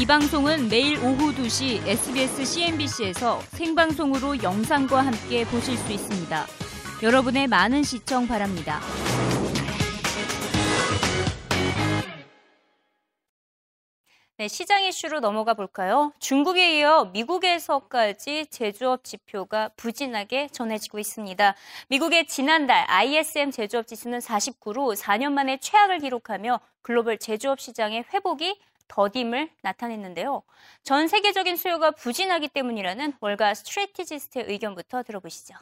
[0.00, 6.46] 이 방송은 매일 오후 2시 SBS CNBC에서 생방송으로 영상과 함께 보실 수 있습니다.
[7.02, 8.78] 여러분의 많은 시청 바랍니다.
[14.36, 16.12] 네, 시장 이슈로 넘어가 볼까요?
[16.20, 21.56] 중국에 이어 미국에서까지 제조업 지표가 부진하게 전해지고 있습니다.
[21.88, 29.49] 미국의 지난달 ISM 제조업 지수는 49로 4년 만에 최악을 기록하며 글로벌 제조업 시장의 회복이 더딤을
[29.61, 30.43] 나타냈는데요.
[30.83, 35.55] 전 세계적인 수요가 부진하기 때문이라는 월가 스트레티지스트의 의견부터 들어보시죠.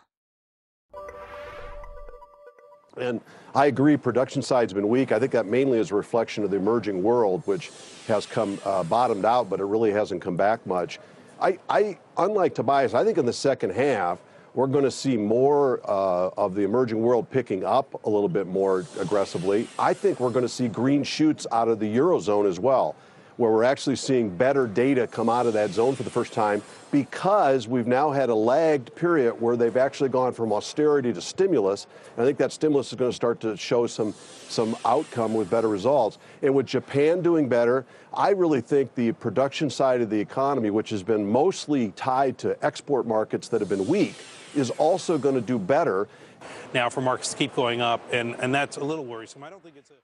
[2.97, 3.21] And
[3.55, 5.13] I agree, production side's been weak.
[5.13, 7.71] I think that mainly is a reflection of the emerging world, which
[8.07, 10.99] has come uh, bottomed out, but it really hasn't come back much.
[11.39, 14.19] I, I, unlike Tobias, I think in the second half,
[14.53, 18.47] we're going to see more uh, of the emerging world picking up a little bit
[18.47, 19.69] more aggressively.
[19.79, 22.95] I think we're going to see green shoots out of the Eurozone as well
[23.36, 26.62] where we're actually seeing better data come out of that zone for the first time
[26.90, 31.86] because we've now had a lagged period where they've actually gone from austerity to stimulus.
[32.16, 34.14] And I think that stimulus is going to start to show some
[34.48, 36.18] some outcome with better results.
[36.42, 37.84] And with Japan doing better,
[38.14, 42.56] I really think the production side of the economy, which has been mostly tied to
[42.64, 44.14] export markets that have been weak,
[44.54, 46.08] is also going to do better.
[46.72, 49.42] Now, for markets to keep going up, and, and that's a little worrisome.
[49.42, 49.94] I don't think it's a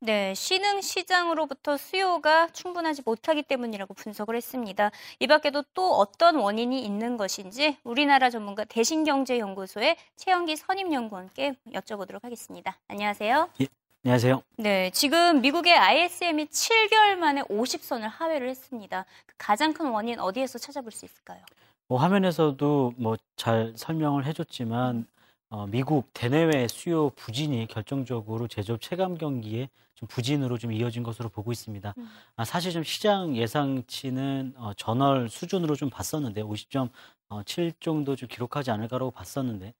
[0.00, 4.92] 네, 신흥 시장으로부터 수요가 충분하지 못하기 때문이라고 분석을 했습니다.
[5.18, 12.78] 이 밖에도 또 어떤 원인이 있는 것인지 우리나라 전문가 대신경제연구소의 최영기 선임연구원께 여쭤보도록 하겠습니다.
[12.86, 13.50] 안녕하세요.
[13.60, 13.66] 예,
[14.04, 14.42] 안녕하세요.
[14.58, 19.04] 네, 지금 미국의 ISM이 7개월 만에 50선을 하회를 했습니다.
[19.26, 21.42] 그 가장 큰 원인 어디에서 찾아볼 수 있을까요?
[21.88, 25.06] 뭐 화면에서도 뭐 잘 설명을 해줬지만
[25.50, 31.52] 어, 미국 대내외 수요 부진이 결정적으로 제조업 체감 경기에 좀 부진으로 좀 이어진 것으로 보고
[31.52, 31.94] 있습니다.
[31.96, 32.08] 음.
[32.36, 36.90] 아, 사실 좀 시장 예상치는 어, 전월 수준으로 좀 봤었는데 50.7
[37.30, 37.42] 어,
[37.80, 39.72] 정도 좀 기록하지 않을까라고 봤었는데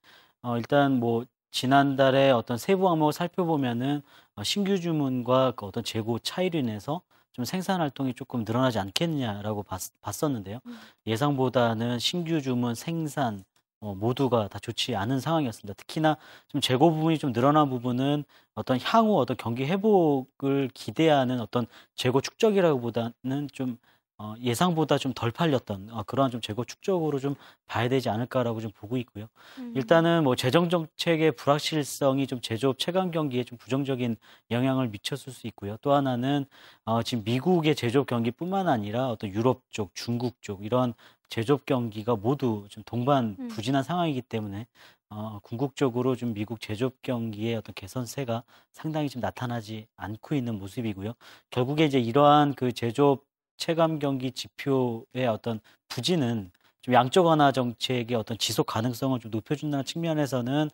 [0.42, 4.02] 어, 일단 뭐 지난달에 어떤 세부 항목을 살펴보면은
[4.36, 7.02] 어, 신규 주문과 그 어떤 재고 차이로 인해서
[7.32, 10.60] 좀 생산 활동이 조금 늘어나지 않겠느냐라고 봤, 봤었는데요.
[10.66, 10.78] 음.
[11.06, 15.74] 예상보다는 신규 주문 생산 어, 모두가 다 좋지 않은 상황이었습니다.
[15.74, 16.16] 특히나
[16.48, 18.24] 좀 재고 부분이 좀 늘어난 부분은
[18.54, 23.78] 어떤 향후 어떤 경기 회복을 기대하는 어떤 재고 축적이라기보다는 좀
[24.20, 27.34] 어, 예상보다 좀 덜 팔렸던 어, 그러한 좀 재고 축적으로 좀
[27.66, 29.28] 봐야 되지 않을까라고 좀 보고 있고요.
[29.58, 29.72] 음.
[29.76, 34.16] 일단은 뭐 재정 정책의 불확실성이 좀 제조업 체감 경기에 좀 부정적인
[34.50, 35.76] 영향을 미쳤을 수 있고요.
[35.82, 36.46] 또 하나는
[36.84, 40.94] 어, 지금 미국의 제조업 경기뿐만 아니라 어떤 유럽 쪽, 중국 쪽 이런
[41.28, 43.48] 제조업 경기가 모두 좀 동반 음.
[43.48, 43.84] 부진한 음.
[43.84, 44.66] 상황이기 때문에
[45.10, 48.42] 어, 궁극적으로 좀 미국 제조업 경기의 어떤 개선세가
[48.72, 51.14] 상당히 좀 나타나지 않고 있는 모습이고요.
[51.50, 53.27] 결국에 이제 이러한 그 제조업
[53.58, 60.70] 체감 경기 지표의 어떤 부진은 좀 양적 완화 정책의 어떤 지속 가능성을 좀 높여준다는 측면에서는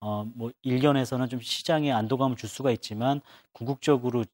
[0.00, 3.20] 어, 뭐 일견에서는 좀 시장에 안도감을 줄 수가 있지만
[3.52, 4.24] 궁극적으로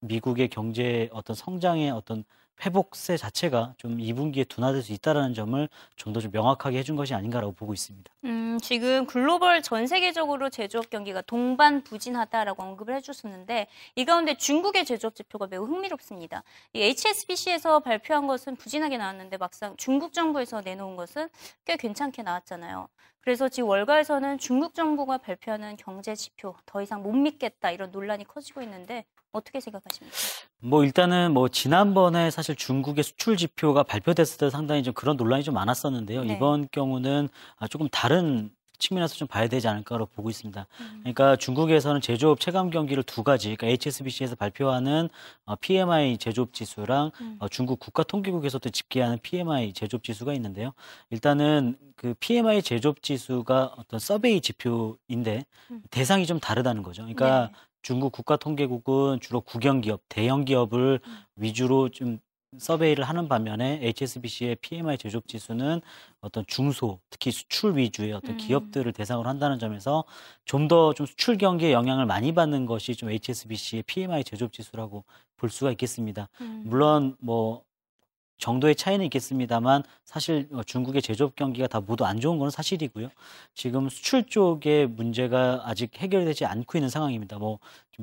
[0.00, 2.24] 미국의 경제 어떤 성장의 어떤
[2.64, 7.52] 회복세 자체가 좀 2분기에 둔화될 수 있다는 점을 좀 더 좀 명확하게 해준 것이 아닌가라고
[7.52, 8.12] 보고 있습니다.
[8.24, 13.66] 음, 지금 글로벌 전 세계적으로 제조업 경기가 동반 부진하다라고 언급을 해주셨는데
[13.96, 16.42] 이 가운데 중국의 제조업 지표가 매우 흥미롭습니다.
[16.74, 21.28] 이 HSBC에서 발표한 것은 부진하게 나왔는데 막상 중국 정부에서 내놓은 것은
[21.64, 22.88] 꽤 괜찮게 나왔잖아요.
[23.22, 28.60] 그래서 지금 월가에서는 중국 정부가 발표하는 경제 지표 더 이상 못 믿겠다 이런 논란이 커지고
[28.62, 30.16] 있는데 어떻게 생각하십니까?
[30.60, 35.54] 뭐 일단은 뭐 지난번에 사실 중국의 수출 지표가 발표됐을 때 상당히 좀 그런 논란이 좀
[35.54, 36.24] 많았었는데요.
[36.24, 36.34] 네.
[36.34, 38.50] 이번 경우는 아, 조금 다른
[38.80, 40.66] 측면에서 좀 봐야 되지 않을까로 보고 있습니다.
[40.80, 40.98] 음.
[41.00, 45.08] 그러니까 중국에서는 제조업 체감 경기를 두 가지, 그러니까 HSBC에서 발표하는
[45.44, 47.36] 어, PMI 제조업 지수랑 음.
[47.38, 50.72] 어, 중국 국가통계국에서도 집계하는 PMI 제조업 지수가 있는데요.
[51.10, 55.82] 일단은 그 PMI 제조업 지수가 어떤 서베이 지표인데 음.
[55.90, 57.02] 대상이 좀 다르다는 거죠.
[57.02, 57.52] 그러니까 네.
[57.82, 61.16] 중국 국가통계국은 주로 국영기업, 대형기업을 음.
[61.36, 62.18] 위주로 좀
[62.58, 65.80] 서베이를 하는 반면에 HSBC의 PMI 제조업 지수는
[66.20, 68.36] 어떤 중소, 특히 수출 위주의 어떤 음.
[68.38, 70.04] 기업들을 대상으로 한다는 점에서
[70.44, 75.04] 좀 더좀 좀 수출 경기에 영향을 많이 받는 것이 좀 HSBC의 PMI 제조업 지수라고
[75.36, 76.28] 볼 수가 있겠습니다.
[76.40, 76.64] 음.
[76.66, 77.62] 물론 뭐
[78.40, 83.10] 정도의 차이는 있겠습니다만 사실 어, 중국의 제조업 경기가 다 모두 안 좋은 건 사실이고요.
[83.54, 87.38] 지금 수출 쪽의 문제가 아직 해결되지 않고 있는 상황입니다.
[87.38, 87.60] 뭐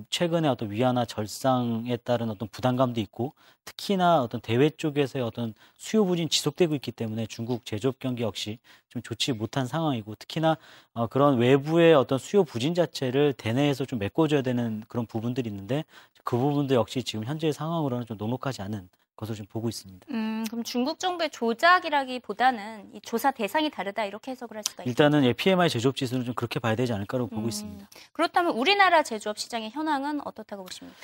[0.10, 3.34] 최근에 어떤 위안화 절상에 따른 어떤 부담감도 있고
[3.66, 8.60] 특히나 어떤 대외 쪽에서의 어떤 수요 부진 지속되고 있기 때문에 중국 제조업 경기 역시
[8.90, 10.58] 좀 좋지 못한 상황이고 특히나
[10.94, 15.84] 어, 그런 외부의 어떤 수요 부진 자체를 대내에서 좀 메꿔줘야 되는 그런 부분들이 있는데
[16.24, 20.08] 그 부분도 역시 지금 현재의 상황으로는 좀 녹록하지 않은 것으로 좀 보고 있습니다.
[20.12, 24.90] 음, 그럼 중국 정부의 조작이라기보다는 이 조사 대상이 다르다 이렇게 해석을 할 수가 있죠.
[24.90, 27.90] 일단은 예, PMI 제조업 지수는 좀 그렇게 봐야 되지 않을까라고 보고 음, 있습니다.
[28.14, 30.98] 그렇다면 우리나라 제조업 시장의 현황은 어떻다고 보십니까?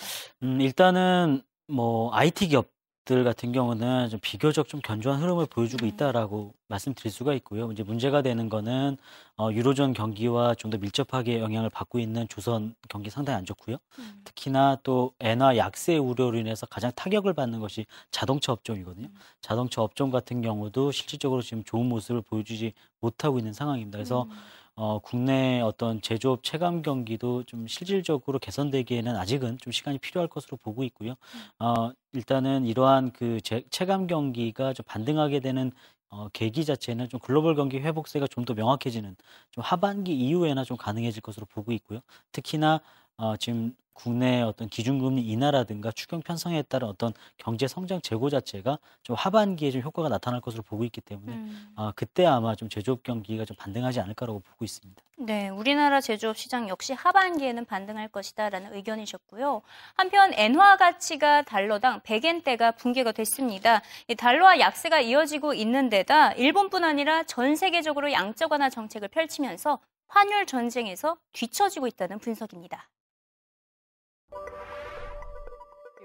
[0.44, 2.68] 음, 일단은 뭐 IT 기업
[3.05, 5.89] 들 같은 경우는 좀 비교적 좀 견조한 흐름을 보여주고 음.
[5.89, 7.69] 있다라고 말씀드릴 수가 있고요.
[7.73, 8.97] 이제 문제가 되는 거는
[9.38, 13.77] 어, 유로존 경기와 좀 더 밀접하게 영향을 받고 있는 조선 경기 상당히 안 좋고요.
[14.00, 14.21] 음.
[14.23, 19.07] 특히나 또 엔화 약세 우려로 인해서 가장 타격을 받는 것이 자동차 업종이거든요.
[19.07, 19.15] 음.
[19.41, 23.97] 자동차 업종 같은 경우도 실질적으로 지금 좋은 모습을 보여주지 못하고 있는 상황입니다.
[23.97, 24.29] 그래서 음.
[24.75, 30.84] 어, 국내 어떤 제조업 체감 경기도 좀 실질적으로 개선되기에는 아직은 좀 시간이 필요할 것으로 보고
[30.86, 31.14] 있고요.
[31.60, 35.72] 어, 일단은 이러한 그 제, 체감 경기가 좀 반등하게 되는
[36.10, 39.16] 어, 계기 자체는 좀 글로벌 경기 회복세가 좀 더 명확해지는
[39.52, 42.00] 좀 하반기 이후에나 좀 가능해질 것으로 보고 있고요.
[42.31, 42.81] 특히나
[43.18, 49.15] 어, 지금 국내 어떤 기준금리 인하라든가 추경 편성에 따른 어떤 경제 성장 재고 자체가 좀
[49.15, 51.74] 하반기에 좀 효과가 나타날 것으로 보고 있기 때문에 음.
[51.75, 55.01] 어, 그때 아마 좀 제조업 경기가 좀 반등하지 않을까라고 보고 있습니다.
[55.18, 59.62] 네, 우리나라 제조업 시장 역시 하반기에는 반등할 것이다라는 의견이셨고요.
[59.94, 63.81] 한편 엔화 가치가 달러당 100엔대가 붕괴가 됐습니다.
[64.07, 70.45] 이 달러와 약세가 이어지고 있는 데다 일본뿐 아니라 전 세계적으로 양적 완화 정책을 펼치면서 환율
[70.45, 72.89] 전쟁에서 뒤처지고 있다는 분석입니다.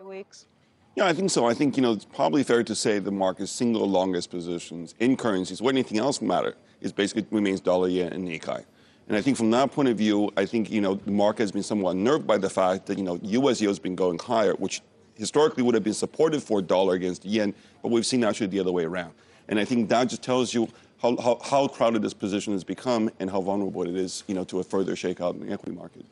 [0.09, 0.47] Weeks?
[0.97, 1.47] Yeah, I think so.
[1.47, 5.17] I think, you know, it's probably fair to say the market's single longest positions in
[5.17, 8.65] currencies, what anything else matter, is basically remains dollar, yen, and Nikkei.
[9.07, 11.53] And I think from that point of view, I think, you know, the market has
[11.53, 14.55] been somewhat unnerved by the fact that, you know, US yield has been going higher,
[14.55, 14.83] which
[15.15, 18.73] historically would have been supportive for dollar against yen, but we've seen actually the other
[18.73, 19.13] way around.
[19.49, 20.69] And I think that just tells you
[21.01, 24.45] how, how, how crowded this position has become and how vulnerable it is, you know,
[24.45, 26.05] to a further shakeout in the equity market.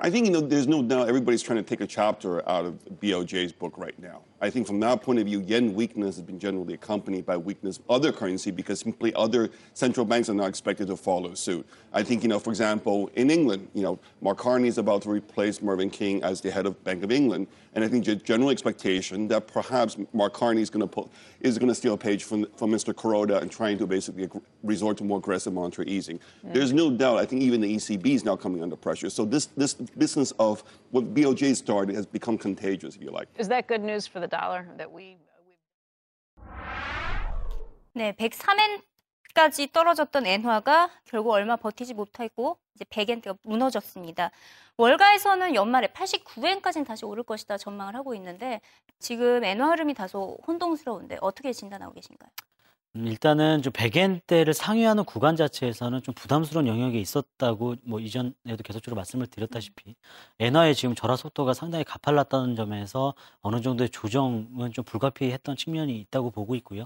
[0.00, 2.74] I think you know there's no doubt everybody's trying to take a chapter out of
[3.00, 4.22] BOJ's book right now.
[4.40, 7.78] I think from that point of view, yen weakness has been generally accompanied by weakness
[7.78, 11.64] of other currency because simply other central banks are not expected to follow suit.
[11.92, 15.10] I think you know, for example, in England, you know, Mark Carney is about to
[15.10, 18.50] replace Mervyn King as the head of Bank of England, and I think the general
[18.50, 22.24] expectation that perhaps Mark Carney is going to pull is going to steal a page
[22.24, 22.92] from from Mr.
[22.92, 24.28] Kuroda and trying to basically
[24.64, 26.18] resort to more aggressive monetary easing.
[26.42, 27.18] There's no doubt.
[27.18, 29.08] I think even the ECB is now coming under pressure.
[29.08, 33.28] So this this business of what BOJ started has become contagious, if you like.
[33.38, 35.16] Is that good news for the dollar that we?
[37.94, 44.30] 네, 103엔까지 떨어졌던 엔화가 결국 얼마 버티지 못하고 이제 100엔대가 무너졌습니다.
[44.78, 48.60] 월가에서는 연말에 89엔까지는 다시 오를 것이다 전망을 하고 있는데
[48.98, 52.30] 지금 엔화 흐름이 다소 혼동스러운데 어떻게 진단하고 계신가요?
[52.96, 59.26] 음, 일단은 좀 100엔대를 상회하는 구간 자체에서는 좀 부담스러운 영역에 있었다고 뭐 이전에도 계속적으로 말씀을
[59.28, 59.94] 드렸다시피
[60.38, 66.54] 엔화의 지금 절하 속도가 상당히 가팔랐다는 점에서 어느 정도의 조정은 좀 불가피했던 측면이 있다고 보고
[66.56, 66.84] 있고요.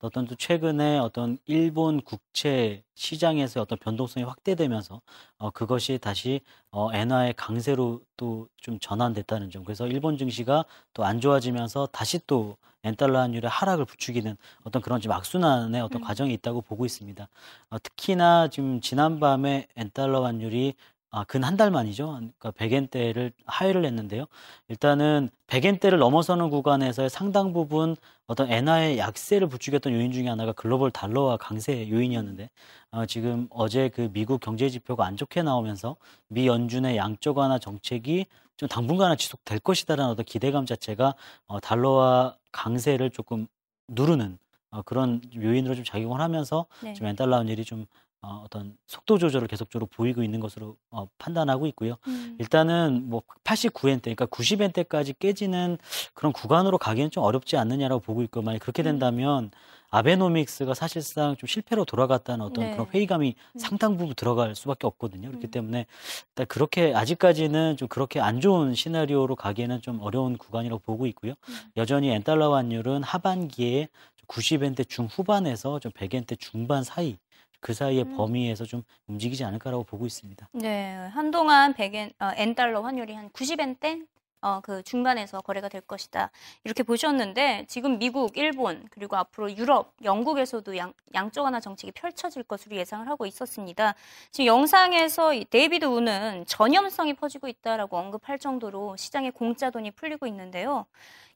[0.00, 5.00] 어떤 또 최근에 어떤 일본 국채 시장에서의 어떤 변동성이 확대되면서
[5.38, 6.40] 어, 그것이 다시
[6.70, 9.64] 어, 엔화의 강세로 또 좀 전환됐다는 점.
[9.64, 15.14] 그래서 일본 증시가 또 안 좋아지면서 다시 또 엔달러 환율의 하락을 부추기는 어떤 그런 지금
[15.16, 16.04] 악순환의 어떤 음.
[16.04, 17.28] 과정이 있다고 보고 있습니다.
[17.70, 20.74] 어, 특히나 지금 지난밤에 엔달러 환율이
[21.16, 22.08] 아, 근 한 달 만이죠.
[22.38, 24.26] 그러니까 100엔대를 하회를 했는데요.
[24.68, 31.38] 일단은 100엔대를 넘어서는 구간에서의 상당 부분 어떤 엔화의 약세를 부추겼던 요인 중에 하나가 글로벌 달러와
[31.38, 32.50] 강세 요인이었는데
[32.90, 35.96] 어, 지금 어제 그 미국 경제 지표가 안 좋게 나오면서
[36.28, 38.26] 미 연준의 양적 완화 정책이
[38.58, 41.14] 좀 당분간은 지속될 것이다라는 어떤 기대감 자체가
[41.46, 43.46] 어, 달러와 강세를 조금
[43.88, 44.36] 누르는
[44.70, 46.92] 어, 그런 요인으로 좀 작용을 하면서 네.
[46.92, 47.86] 지금 엔달러 환율이 좀
[48.26, 51.96] 어, 어떤 속도 조절을 계속적으로 보이고 있는 것으로 어, 판단하고 있고요.
[52.08, 52.36] 음.
[52.40, 55.78] 일단은 뭐 89엔 대, 그러니까 90엔 대까지 깨지는
[56.12, 58.84] 그런 구간으로 가기엔 좀 어렵지 않느냐라고 보고 있고 만약 그렇게 음.
[58.84, 59.50] 된다면
[59.90, 62.72] 아베노믹스가 사실상 좀 실패로 돌아갔다는 어떤 네.
[62.72, 63.58] 그런 회의감이 음.
[63.58, 65.28] 상당 부분 들어갈 수밖에 없거든요.
[65.28, 65.50] 그렇기 음.
[65.52, 65.86] 때문에
[66.30, 71.34] 일단 그렇게 아직까지는 좀 그렇게 안 좋은 시나리오로 가기에는 좀 어려운 구간이라고 보고 있고요.
[71.48, 71.54] 음.
[71.76, 73.88] 여전히 엔달러 환율은 하반기에
[74.26, 77.16] 90엔대 중후반에서 좀 100엔대 중반 사이
[77.60, 78.16] 그 사이의 음.
[78.16, 80.48] 범위에서 좀 움직이지 않을까라고 보고 있습니다.
[80.52, 84.06] 네, 한동안 100엔, 어, 엔달러 환율이 한 90엔대
[84.46, 86.30] 어, 그 중반에서 거래가 될 것이다.
[86.62, 92.76] 이렇게 보셨는데 지금 미국, 일본 그리고 앞으로 유럽, 영국에서도 양, 양적 완화 정책이 펼쳐질 것으로
[92.76, 93.96] 예상을 하고 있었습니다.
[94.30, 100.86] 지금 영상에서 이 데이비드 우는 전염성이 퍼지고 있다라고 언급할 정도로 시장에 공짜 돈이 풀리고 있는데요.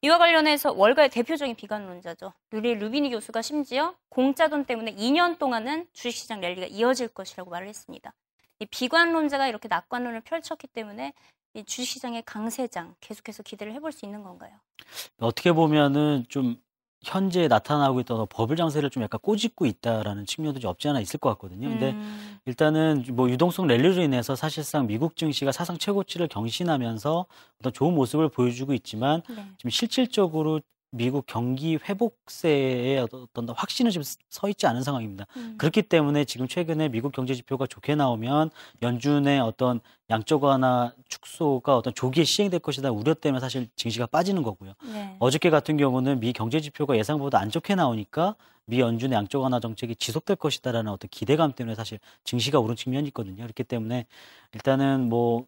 [0.02, 2.32] 이와 관련해서 월가의 대표적인 비관론자죠.
[2.52, 8.14] 누리 루비니 교수가 심지어 공짜 돈 때문에 2년 동안은 주식시장 랠리가 이어질 것이라고 말을 했습니다.
[8.60, 11.12] 이 비관론자가 이렇게 낙관론을 펼쳤기 때문에
[11.54, 14.52] 이 주식시장의 강세장 계속해서 기대를 해볼 수 있는 건가요?
[15.18, 16.56] 어떻게 보면은 좀
[17.02, 21.30] 현재 나타나고 있던 버블 장세를 좀 약간 꼬집고 있다라는 측면도 좀 없지 않아 있을 것
[21.30, 21.68] 같거든요.
[21.68, 27.26] 근데 음, 일단은 뭐 유동성 랠리로 인해서 사실상 미국 증시가 사상 최고치를 경신하면서
[27.60, 29.36] 어떤 좋은 모습을 보여주고 있지만 네.
[29.56, 35.26] 지금 실질적으로 미국 경기 회복세의 어떤 확신은 지금 서 있지 않은 상황입니다.
[35.36, 35.54] 음.
[35.56, 38.50] 그렇기 때문에 지금 최근에 미국 경제 지표가 좋게 나오면
[38.82, 39.80] 연준의 어떤
[40.10, 44.72] 양적 완화 축소가 어떤 조기에 시행될 것이다 우려 때문에 사실 증시가 빠지는 거고요.
[44.92, 45.16] 네.
[45.20, 48.34] 어저께 같은 경우는 미 경제 지표가 예상보다 안 좋게 나오니까
[48.66, 53.42] 미 연준의 양적 완화 정책이 지속될 것이다라는 어떤 기대감 때문에 사실 증시가 오른 측면이 있거든요.
[53.44, 54.06] 그렇기 때문에
[54.54, 55.46] 일단은 뭐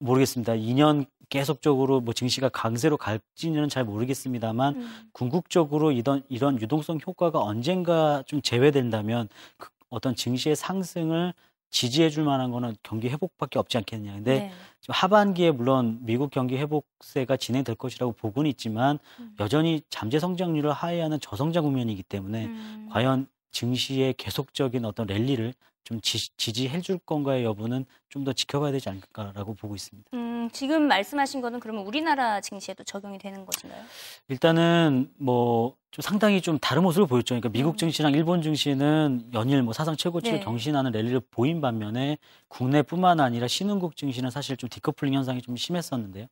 [0.00, 0.54] 모르겠습니다.
[0.54, 5.08] 2년 계속적으로 뭐 증시가 강세로 갈지는 잘 모르겠습니다만 음.
[5.12, 11.32] 궁극적으로 이런 이런 유동성 효과가 언젠가 좀 제외된다면 그 어떤 증시의 상승을
[11.70, 14.14] 지지해 줄 만한 거는 경기 회복밖에 없지 않겠느냐.
[14.14, 14.52] 근데 네.
[14.80, 19.34] 지금 하반기에 물론 미국 경기 회복세가 진행될 것이라고 보고는 있지만 음.
[19.38, 22.88] 여전히 잠재 성장률을 하회하는 저성장 국면이기 때문에 음.
[22.90, 25.54] 과연 증시의 계속적인 어떤 랠리를
[25.84, 30.10] 좀 지, 지지해 줄 건가의 여부는 좀 더 지켜봐야 되지 않을까라고 보고 있습니다.
[30.14, 33.82] 음, 지금 말씀하신 거는 그러면 우리나라 증시에도 적용이 되는 것인가요?
[34.28, 37.34] 일단은 뭐 좀 상당히 좀 다른 모습을 보였죠.
[37.34, 37.76] 그러니까 미국 음.
[37.76, 40.44] 증시랑 일본 증시는 연일 뭐 사상 최고치를 네.
[40.44, 42.16] 경신하는 랠리를 보인 반면에
[42.48, 46.26] 국내뿐만 아니라 신흥국 증시는 사실 좀 디커플링 현상이 좀 심했었는데요.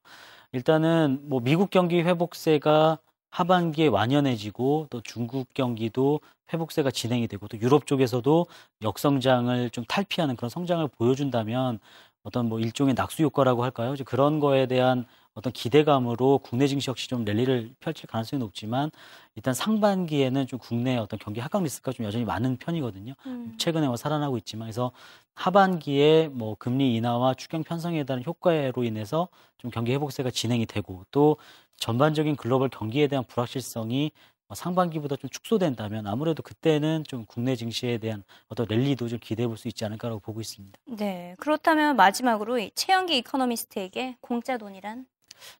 [0.52, 2.98] 일단은 뭐 미국 경기 회복세가
[3.30, 6.20] 하반기에 완연해지고 또 중국 경기도
[6.52, 8.46] 회복세가 진행이 되고 또 유럽 쪽에서도
[8.82, 11.78] 역성장을 좀 탈피하는 그런 성장을 보여준다면
[12.22, 13.94] 어떤 뭐 일종의 낙수 효과라고 할까요?
[13.94, 18.90] 이제 그런 거에 대한 어떤 기대감으로 국내 증시 역시 좀 랠리를 펼칠 가능성이 높지만
[19.36, 23.14] 일단 상반기에는 좀 국내 어떤 경기 하강 리스크가 좀 여전히 많은 편이거든요.
[23.26, 23.54] 음.
[23.56, 24.90] 최근에 뭐 살아나고 있지만 그래서
[25.36, 31.36] 하반기에 뭐 금리 인하와 추경 편성에 대한 효과로 인해서 좀 경기 회복세가 진행이 되고 또
[31.78, 34.12] 전반적인 글로벌 경기에 대한 불확실성이
[34.48, 39.56] 어, 상반기보다 좀 축소된다면 아무래도 그때는 좀 국내 증시에 대한 어떤 랠리도 좀 기대해 볼
[39.58, 40.78] 수 있지 않을까라고 보고 있습니다.
[40.96, 41.34] 네.
[41.38, 45.06] 그렇다면 마지막으로 이 최영기 이코노미스트에게 공짜 돈이란?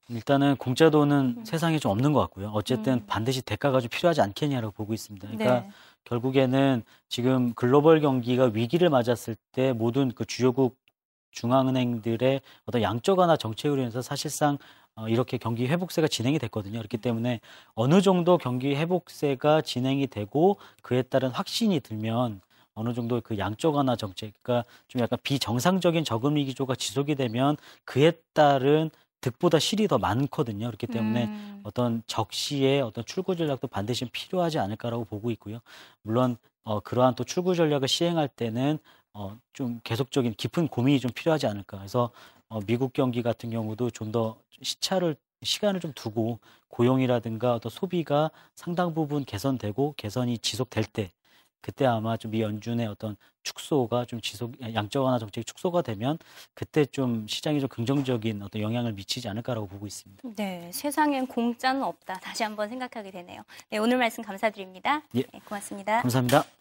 [0.08, 2.50] 일단은 공짜 돈은 세상에 좀 없는 것 같고요.
[2.54, 3.06] 어쨌든 음.
[3.06, 5.28] 반드시 대가가 좀 필요하지 않겠냐라고 보고 있습니다.
[5.28, 5.70] 그러니까 네.
[6.04, 10.78] 결국에는 지금 글로벌 경기가 위기를 맞았을 때 모든 그 주요국
[11.30, 16.78] 중앙은행들의 어떤 양적 완화 정책으로 인해서 사실상 어, 이렇게 경기 회복세가 진행이 됐거든요.
[16.78, 17.40] 그렇기 때문에
[17.74, 22.40] 어느 정도 경기 회복세가 진행이 되고 그에 따른 확신이 들면
[22.74, 28.12] 어느 정도 그 양적 완화 정책, 그러니까 좀 약간 비정상적인 저금리 기조가 지속이 되면 그에
[28.32, 28.90] 따른
[29.20, 30.66] 득보다 실이 더 많거든요.
[30.68, 31.60] 그렇기 때문에 음.
[31.64, 35.60] 어떤 적시의 어떤 출구 전략도 반드시 필요하지 않을까라고 보고 있고요.
[36.02, 38.78] 물론 어, 그러한 또 출구 전략을 시행할 때는
[39.12, 41.78] 어, 좀 계속적인 깊은 고민이 좀 필요하지 않을까.
[41.78, 42.10] 그래서
[42.48, 48.92] 어, 미국 경기 같은 경우도 좀 더 시차를 시간을 좀 두고 고용이라든가 어떤 소비가 상당
[48.94, 51.12] 부분 개선되고 개선이 지속될 때
[51.60, 56.18] 그때 아마 좀 이 연준의 어떤 축소가 좀 지속 양적 완화 정책이 축소가 되면
[56.54, 60.22] 그때 좀 시장이 좀 긍정적인 어떤 영향을 미치지 않을까라고 보고 있습니다.
[60.36, 62.14] 네, 세상엔 공짜는 없다.
[62.20, 63.42] 다시 한번 생각하게 되네요.
[63.70, 65.02] 네, 오늘 말씀 감사드립니다.
[65.14, 65.22] 예.
[65.32, 66.02] 네, 고맙습니다.
[66.02, 66.57] 감사합니다.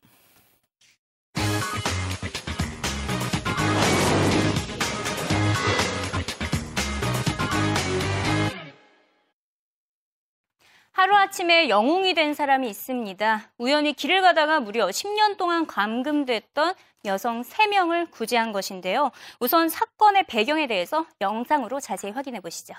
[10.97, 13.51] 하루아침에 영웅이 된 사람이 있습니다.
[13.59, 16.73] 우연히 길을 가다가 무려 10년 동안 감금됐던
[17.05, 19.11] 여성 3명을 구제한 것인데요.
[19.39, 22.73] 우선 사건의 배경에 대해서 영상으로 자세히 확인해 보시죠.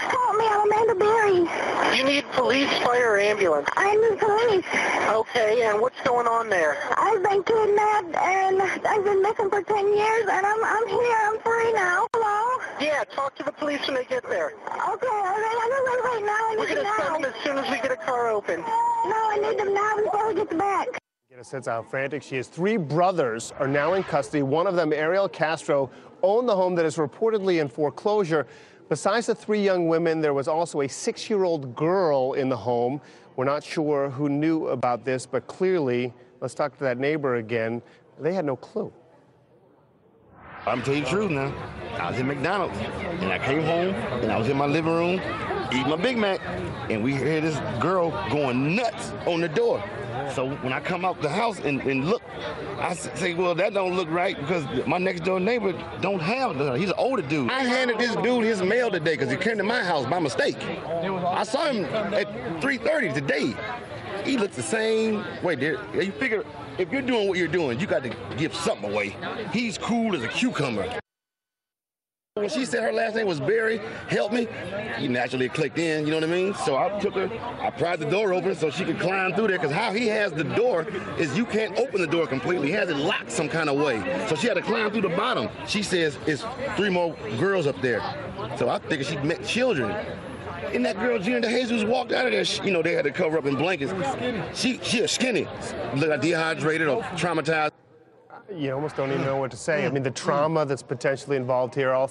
[0.00, 1.96] Help me, I'm Amanda Berry.
[1.96, 3.66] You need police, fire, or ambulance.
[3.76, 4.66] I'm the police.
[5.10, 6.76] Okay, and what's going on there?
[6.96, 11.18] I've been kidnapped and I've been missing for 10 years and I'm, I'm here.
[11.26, 12.06] I'm free now.
[12.78, 12.90] Hello?
[12.90, 14.48] Yeah, talk to the police when they get there.
[14.48, 15.60] Okay, all right.
[15.62, 16.32] I'm going to right now.
[16.32, 17.18] I We're need going them to send now.
[17.18, 18.60] them as soon as we get a car open.
[18.60, 20.88] No, I need them now before we get back.
[21.30, 22.48] Get a sense how frantic she is.
[22.48, 24.42] Three brothers are now in custody.
[24.42, 25.90] One of them, Ariel Castro,
[26.22, 28.46] owned the home that is reportedly in foreclosure.
[28.88, 32.56] Besides the three young women, there was also a six year old girl in the
[32.56, 33.00] home.
[33.36, 37.82] We're not sure who knew about this, but clearly, let's talk to that neighbor again.
[38.20, 38.92] They had no clue.
[40.66, 41.52] I'm telling you the truth now.
[41.98, 45.20] I was in McDonald's and I came home and I was in my living room
[45.70, 46.40] eating my Big Mac
[46.90, 49.82] and we hear this girl going nuts on the door.
[50.34, 52.22] So when I come out the house and, and look,
[52.78, 56.72] I say, well, that don't look right because my next door neighbor don't have the,
[56.72, 57.50] he's an older dude.
[57.50, 60.56] I handed this dude his mail today because he came to my house by mistake.
[60.58, 62.26] I saw him at
[62.60, 63.54] 3.30 today.
[64.24, 66.44] He looks the same Wait, There, you figure
[66.78, 69.16] if you're doing what you're doing, you got to give something away.
[69.52, 70.92] He's cool as a cucumber.
[72.36, 74.48] When she said her last name was Barry, help me,
[74.98, 76.52] he naturally clicked in, you know what I mean?
[76.52, 79.58] So I took her, I pried the door open so she could climb through there,
[79.58, 80.84] because how he has the door
[81.16, 82.66] is you can't open the door completely.
[82.66, 84.00] He has it locked some kind of way.
[84.28, 85.48] So she had to climb through the bottom.
[85.68, 86.44] She says it's
[86.76, 88.02] three more girls up there.
[88.58, 89.94] So I figured she met children.
[90.72, 92.44] And that girl, Gina DeJesus, walked out of there.
[92.44, 93.92] She, you know, they had to cover up in blankets.
[94.58, 95.46] She, she is skinny.
[95.96, 97.72] Look like dehydrated or traumatized.
[98.54, 99.86] You almost don't even know what to say.
[99.86, 102.10] I mean, the trauma that's potentially involved here, all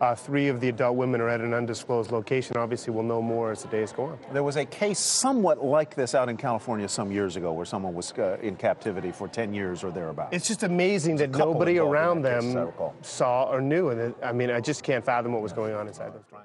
[0.00, 2.56] uh, three of the adult women are at an undisclosed location.
[2.56, 4.18] Obviously, we'll know more as the days go on.
[4.32, 7.94] There was a case somewhat like this out in California some years ago where someone
[7.94, 10.34] was uh, in captivity for 10 years or thereabouts.
[10.34, 12.94] It's just amazing that nobody around that case, as I them recall.
[13.02, 13.90] saw or knew.
[13.90, 16.44] And it, I mean, I just can't fathom what was going on inside those doors.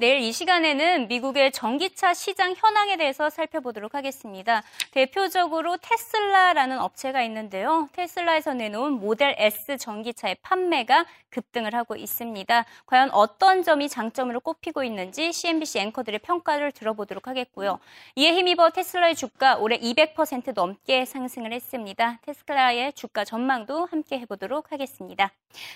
[0.00, 4.62] 내일 이 시간에는 미국의 전기차 시장 현황에 대해서 살펴보도록 하겠습니다.
[4.92, 7.86] 대표적으로 테슬라라는 업체가 있는데요.
[7.92, 12.64] 테슬라에서 내놓은 모델 S 전기차의 판매가 급등을 하고 있습니다.
[12.86, 17.78] 과연 어떤 점이 장점으로 꼽히고 있는지 CNBC 앵커들의 평가를 들어보도록 하겠고요.
[18.16, 22.20] 이에 힘입어 테슬라의 주가 올해 200% 넘게 상승을 했습니다.
[22.22, 25.30] 테슬라의 주가 전망도 함께 해보도록 하겠습니다.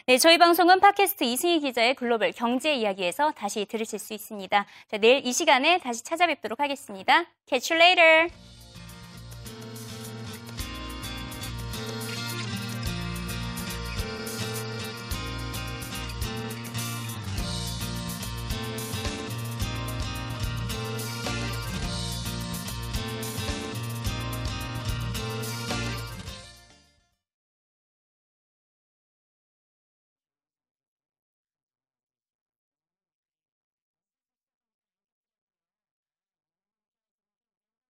[0.07, 4.67] 네, 저희 방송은 팟캐스트 이승희 기자의 글로벌 경제 이야기에서 다시 들으실 수 있습니다.
[4.91, 7.25] 자, 내일 이 시간에 다시 찾아뵙도록 하겠습니다.
[7.49, 8.54] Catch you later!